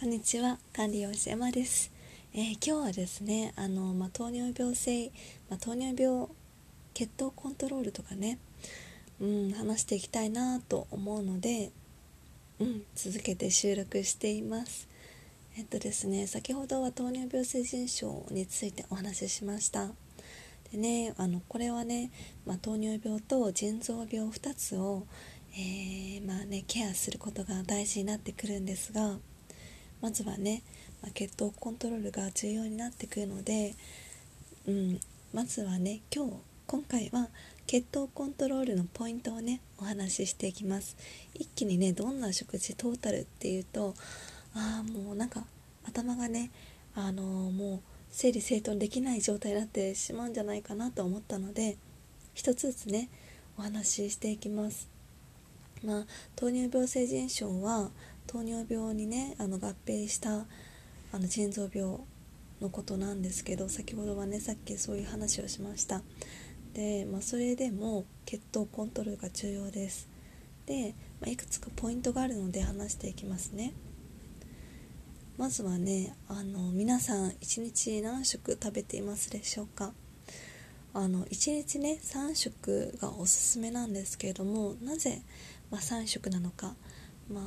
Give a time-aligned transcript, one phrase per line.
[0.00, 1.92] こんにちは管理栄養士山です、
[2.32, 5.12] えー、今日はですねあの、まあ、糖尿病性、
[5.50, 6.26] まあ、糖尿病
[6.94, 8.38] 血糖コントロールとかね、
[9.20, 11.70] うん、話していきたいなと思うので、
[12.60, 14.88] うん、続けて収録しています。
[15.58, 19.88] えっとですね先ほどは糖尿病性腎症についてお話ししました。
[20.72, 22.10] でねあのこれはね、
[22.46, 25.02] まあ、糖尿病と腎臓病2つを、
[25.52, 29.18] えー、まあね、ケアすることが大事になってくるんですが
[30.00, 30.62] まずはね、
[31.02, 33.74] まあ、血糖コントロールが重要になってくるので、
[34.66, 35.00] うん、
[35.32, 36.32] まずはね今日
[36.66, 37.28] 今回は
[37.66, 40.96] 血糖コントロールのポイントをねお話ししていきます。
[41.34, 43.94] 一気にねどんな食事トータルっていうと
[44.54, 45.44] ああもうなんか
[45.86, 46.50] 頭がね
[46.94, 47.80] あのー、もう
[48.10, 51.76] 整理整頓できない状態になってしまうんじゃないかなと思ったので
[52.34, 53.08] 一つずつね
[53.56, 54.88] お話ししていきます。
[55.84, 57.90] まあ糖尿病性腎症は
[58.30, 60.30] 糖尿病にねあの合併した
[61.12, 61.98] あの腎臓病
[62.60, 66.02] のことなんですけど先ほどはねさっきそういう話をしました。
[66.72, 70.08] で、まあ、それでも血糖コントロールが重要です。
[70.66, 73.72] で、まあ、いくつかポイントがあるので話していきますね。
[75.36, 79.92] まずはねあの皆さん1日何食食べていますでしょうか？
[80.94, 85.22] あの1日ね3食がおすすめなんですけれどもなぜ、
[85.70, 86.76] まあ、3食なのか？
[87.32, 87.44] まあ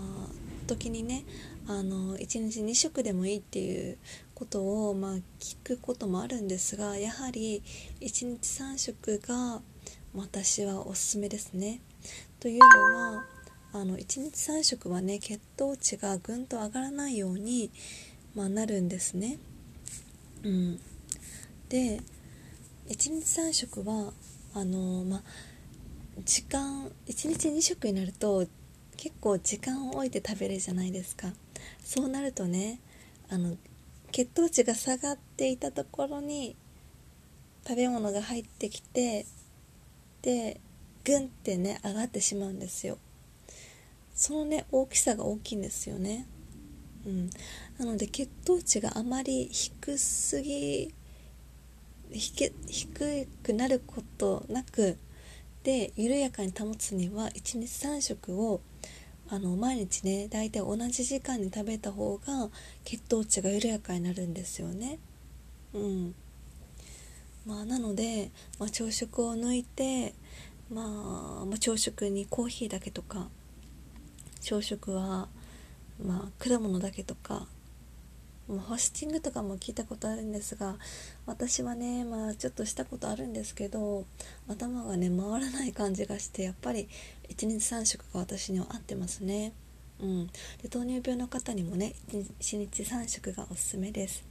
[0.68, 1.24] 時にね
[1.68, 3.98] あの1日2食でもいいっていう
[4.34, 7.62] ことを、まあ、聞くこともあるんですがやはり
[8.02, 9.62] 1日3食が
[10.14, 11.82] 私はおすすめですね。
[12.40, 13.26] というのは
[13.74, 17.72] あの1日3食はね血糖値がぐんと上がらないように、
[18.36, 19.40] まあ、なるんですね。
[20.44, 20.80] うん、
[21.70, 22.02] で
[22.88, 24.14] 1日3食は
[24.54, 25.22] あのまあ
[26.24, 28.46] 時間1日2食になると
[28.98, 31.34] 結構時間を置いて食べるじゃないですか。
[31.84, 32.80] そうなるとね
[33.30, 33.58] あの
[34.12, 36.56] 血糖値が下がっていたところに
[37.68, 39.26] 食べ物が入ってきて
[40.22, 40.60] で
[41.04, 42.98] グンってね上がってしまうんですよ。
[44.14, 46.28] そのね大きさが大きいんですよね。
[47.06, 47.30] うん。
[47.78, 50.94] なので血糖値があまり低すぎ
[52.12, 54.98] 低くなることなく
[55.64, 58.62] で緩やかに保つには1日3食を
[59.30, 62.50] あの毎日ね大体同じ時間に食べた方が
[62.84, 65.00] 血糖値が緩やかになるんですよね。
[65.74, 66.16] うん
[67.46, 70.14] まあ、なので、まあ、朝食を抜いて、
[70.72, 70.84] ま
[71.42, 73.28] あ、まあ、朝食にコーヒーだけとか
[74.40, 75.28] 朝食は、
[76.02, 77.48] まあ、果物だけとか
[78.48, 80.76] ファスティングとかも聞いたことあるんですが
[81.26, 84.06] 私はねまあちょっとしたことあるんですけど
[84.50, 86.90] 頭がね回らない感じがしてやっぱり
[87.30, 89.54] 1日3食が私には合ってますね。
[90.02, 90.28] うん。
[90.62, 94.26] で糖尿病の方にもね1日3食がおすすめです。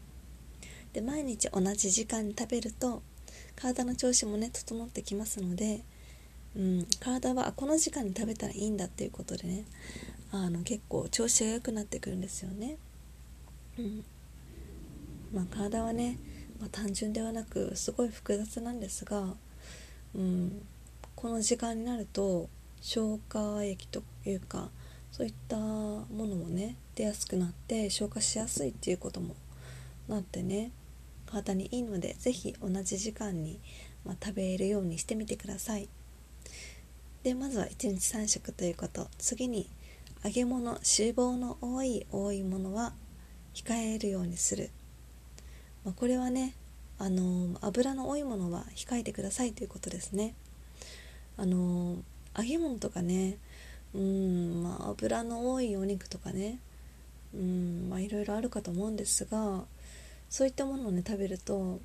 [0.93, 3.03] で毎日同じ時間に食べると
[3.57, 5.83] 体の調子もね整ってきますので、
[6.55, 9.65] うん、体はこの時間に食べたらいいんだっていうことでね
[10.31, 12.77] あの結構調子が良くなってくるんですよね。
[13.79, 14.05] うん。
[15.33, 16.19] まあ、体はね、
[16.61, 19.35] まあ、単純ではなくすごい複雑なんですが、
[20.15, 20.63] うん、
[21.17, 22.49] この時間になると
[22.81, 24.69] 消化液というか
[25.11, 29.35] そういったものもね出やすくなって消化しやすいっていうことも
[30.09, 30.73] なってね
[31.27, 33.59] 体にいいので是非同じ時間に、
[34.05, 35.89] まあ、食べるようにしてみてください。
[37.23, 39.07] でまずは1日3食ということ。
[39.17, 39.69] 次に
[40.25, 40.81] 揚げ物脂
[41.15, 42.93] 肪の多い多いものは
[43.55, 44.71] 控えるようにする、
[45.85, 46.55] まあ、これはね
[46.99, 50.35] あの油の多いものは控えてくださいということですね。
[51.37, 51.97] あの
[52.37, 53.39] 揚げ物とかね
[53.95, 56.59] うんまあ油の多いお肉とかね
[57.35, 59.63] うんまあいろいろあるかと思うんですが
[60.31, 61.81] そういったものをね食べると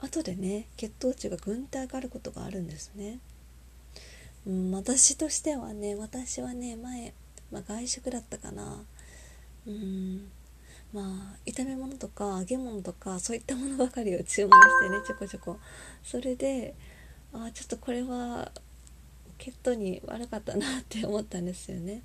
[0.00, 3.18] 後でね血糖値がぐんと上がることがあるんですね。
[4.46, 7.14] うん私としてはね私はね前、
[7.50, 8.78] まあ、外食だったかな。
[9.66, 10.30] うん
[10.94, 11.04] まあ
[11.44, 15.58] 炒め物とか揚げ物とかそういったものばかりを注文してねちょこちょこ。
[16.04, 16.74] それで
[17.32, 18.52] あちょっとこれは
[19.38, 22.00] 血糖に悪かったなって思ったんですよね。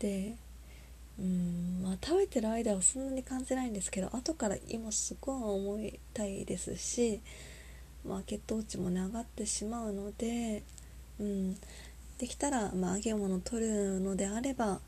[0.00, 0.34] で
[1.18, 7.20] うんまあ食べてる間はそんなに感じないんですけど後から今すごい重いたいですし、
[8.04, 10.64] まあ、血糖値もね上がってしまうので、
[11.20, 11.54] うん、
[12.18, 14.80] できたら、まあ、揚げ物を取るのであれば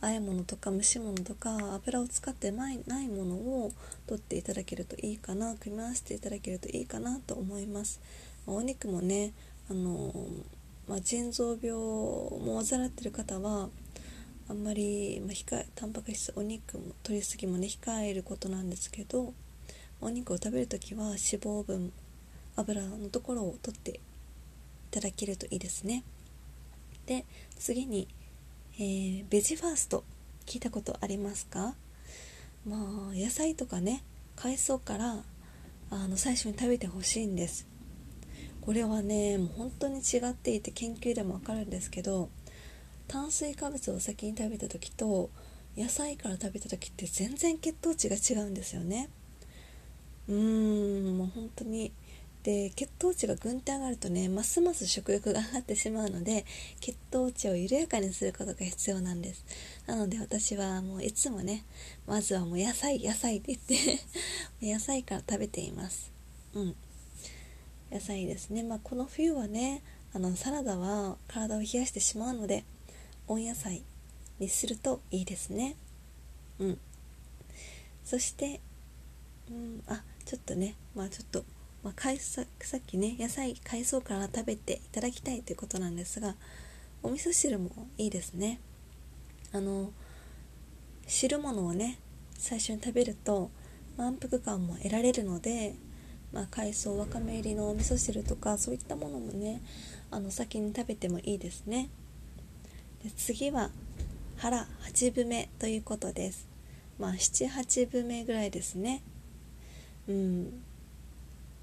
[0.00, 2.78] 和え物とか蒸し物とか油を使ってない
[3.08, 3.72] ものを
[4.06, 8.00] 取っていただけるといいかな組み合わせていただけるといいかなと思います、
[8.46, 9.32] まあ、お肉もね
[9.70, 10.12] あの、
[10.88, 13.68] まあ、腎臓病も患ってる方は
[14.48, 19.34] あんまり、まあ、控えタンパク質お肉も取りすぎもね控えることなんですけど
[20.00, 21.92] お肉を食べる時は脂肪分
[22.56, 24.00] 油のところを取ってい
[24.90, 26.02] ただけるといいですね。
[27.06, 27.24] で
[27.58, 28.08] 次に、
[28.80, 30.04] えー、ベジファースト
[30.46, 31.74] 聞いたことありますか？
[32.64, 34.04] まあ野菜とかね
[34.36, 35.16] 海藻から
[35.90, 37.66] あの最初に食べてほしいんです。
[38.60, 42.28] これはねもう本当に違っていて研究でもわかるんですけど
[43.08, 45.30] 炭水化物を先に食べた時と
[45.76, 49.08] 野菜から食べた時って全然血糖値が違うんですよね。
[50.28, 51.90] うーんもう本当に
[52.48, 56.46] で血糖値がぐんと上がるとねますます食欲が上がってしまうので
[56.80, 59.44] 血糖値を緩やかにすることが必要なんです。
[59.86, 61.66] なので私はもういつもね
[62.06, 64.00] まずはもう野菜野菜って言って
[64.66, 66.10] 野菜から食べています。
[66.54, 66.76] うん。
[67.92, 68.62] 野菜ですね。
[68.62, 69.82] まあこの冬はね
[70.14, 72.64] あのサラダは体を冷やしてしまうので
[73.26, 73.82] 温野菜
[74.38, 75.76] にするといいですね。
[76.58, 76.78] うん。
[78.06, 78.62] そして
[79.50, 79.82] うん。
[79.86, 80.76] あちょっとね。
[80.94, 81.44] まあちょっと、
[81.88, 86.34] まあ、海ささっきね野菜海藻から食べていただきたいということなんですが
[87.02, 88.60] お味噌汁もいいですね。
[89.54, 89.90] あの
[91.06, 91.98] 汁物をね
[92.36, 93.50] 最初に食べると
[93.96, 95.76] 満腹感も得られるので、
[96.30, 99.62] まあ、海藻わかめ入りのお味噌汁とかそういったものもね
[100.10, 101.88] あの先に食べてもいいですね。
[103.02, 103.70] で次は
[104.36, 106.46] 腹8分目ということです。
[106.98, 109.02] まあ78分目ぐらいですね。
[110.06, 110.67] うん。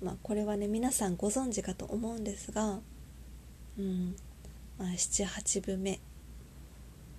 [0.01, 2.79] まあこれはね皆さんご存知かと思うんですが
[3.77, 4.15] うん
[4.77, 5.99] まあ78分目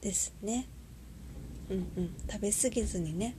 [0.00, 0.66] ですね。
[1.70, 3.34] うんうん食べ過ぎずにね、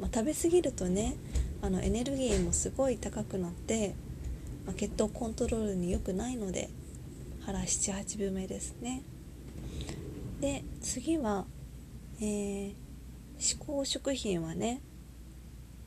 [0.00, 1.14] まあ、食べ過ぎるとね
[1.62, 3.94] あのエネルギーもすごい高くなって、
[4.66, 6.68] まあ、血糖コントロールに良くないので
[7.40, 9.02] 腹78分目ですね。
[10.40, 11.46] で次は、
[12.20, 12.74] えー、
[13.38, 14.80] 嗜好食品はね、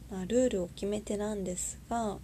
[0.10, 2.18] まあ、ルールを決めてなんですが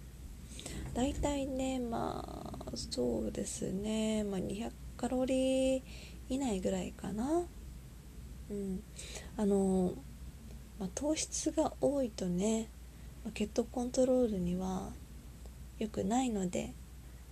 [0.94, 5.82] 大体ねまあそうですね、まあ、200カロリー
[6.28, 7.42] 以内ぐらいかな。
[8.50, 8.82] うん。
[9.36, 9.92] あの、
[10.78, 12.68] まあ、糖質が多いとね、
[13.24, 14.90] ま、血糖コントロールには
[15.78, 16.72] 良くないので、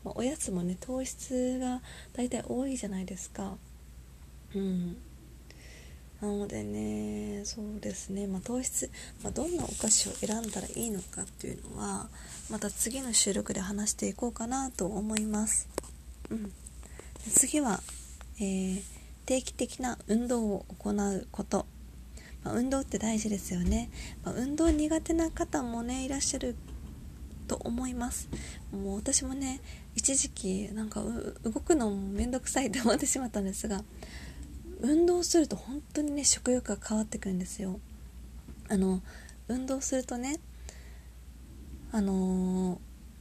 [0.05, 1.81] まあ、おやつもね糖質が
[2.13, 3.57] 大体多いじゃないですか。
[4.55, 4.97] うん。
[6.23, 8.89] なのでねそうですね、まあ、糖質、
[9.25, 12.09] まあ、どんなお菓子を選んだらいいのかっていうのは
[12.49, 15.69] また次の収録で話していこうかなと思います、
[16.31, 16.53] うん、
[17.33, 17.81] 次は、
[18.39, 18.83] えー、
[19.27, 21.67] 定期的な運動を行うこと、
[22.45, 23.91] ま、運動って大事ですよね、
[24.25, 26.55] まあ、運動苦手な方もねいらっしゃる
[27.49, 28.31] と思います。
[28.71, 29.61] もう私もね
[29.95, 31.03] 一時期なんか
[31.43, 33.83] 動くのもめんどくさいって思ってしまったんですが
[34.83, 37.79] 運動すると本当にね食欲が変わってくるんですよ。
[38.69, 39.01] あの
[39.49, 40.41] 運動するとね
[41.93, 42.79] あのー、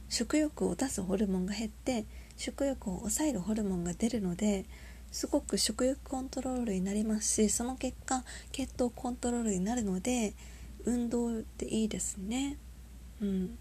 [0.08, 2.04] 食欲を出すホルモンが減って
[2.36, 4.64] 食欲を抑えるホルモンが出るので
[5.12, 10.32] すごく食欲コントロールになりますしその結果血糖コントロールになるので
[10.84, 12.58] 運動っていいですね。
[13.20, 13.58] うん。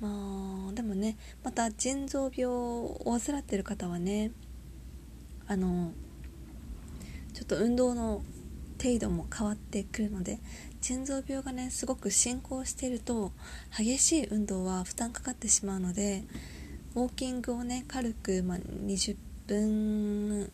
[0.00, 4.32] まあでもねまた腎臓病を患ってる方はね
[5.46, 5.92] あの
[7.42, 8.22] ちょっと運動の
[8.80, 10.38] 程度も変わってくるので
[10.80, 13.32] 腎臓病がねすごく進行していると
[13.76, 16.22] 激しい運動は負担かかってしまうので
[16.94, 19.16] ウォーキングをね軽く、まあ、20
[19.48, 20.52] 分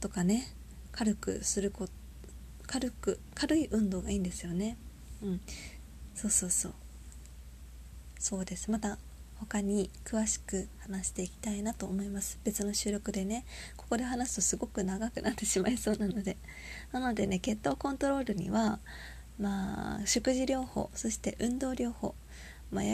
[0.00, 0.48] とかね
[0.90, 1.86] 軽くするこ
[2.66, 4.76] 軽く軽い運動がいいんですよね。
[5.22, 5.40] うん。
[6.16, 6.72] そうそうそう。
[8.18, 8.68] そうです。
[8.68, 8.98] また
[9.40, 12.38] 他に詳しく話していきたいなと思います。
[12.44, 13.44] 別の収録でね
[13.76, 16.36] ここで話すとすごく長くなってしまいそうなので。
[16.92, 18.78] なのでね血糖コントロールには
[19.38, 22.14] まあ食事療法そして運動療法、
[22.70, 22.84] まあ、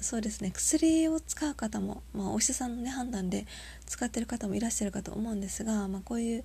[0.00, 3.46] そうですね薬を使う方も、まあ、お医者さんの、ね、判断で
[3.86, 6.44] 使ってる方もいらっしゃるかと思うんですが、まあ、こういう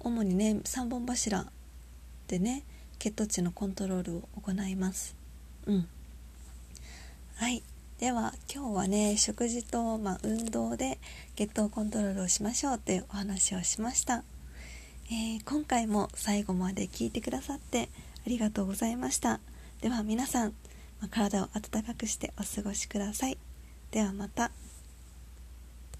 [0.00, 1.46] 主にね3本柱
[2.26, 2.64] でね
[2.98, 5.14] 血糖値のコントロールを行います。
[5.66, 5.88] うん。
[7.36, 7.62] はい。
[7.98, 10.98] では今日はね食事と、まあ、運動で
[11.34, 14.22] 血糖コントロールをしましょうというお話をしました、
[15.10, 17.88] えー、今回も最後まで聞いてくださって
[18.26, 19.38] ありがとうございました。
[19.80, 20.52] では皆さん、
[21.00, 23.38] ま、体を温かくしてお過ごしください。
[23.92, 24.50] ではまた。